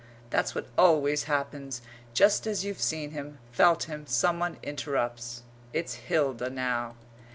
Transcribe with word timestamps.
That's 0.31 0.55
what 0.55 0.65
always 0.79 1.25
happens! 1.25 1.83
Just 2.15 2.47
as 2.47 2.65
you've 2.65 2.81
seen 2.81 3.11
him, 3.11 3.37
felt 3.51 3.83
him, 3.83 4.07
someone 4.07 4.57
interrupts. 4.63 5.43
It's 5.73 5.93
Hilda 5.93 6.49
now. 6.49 6.95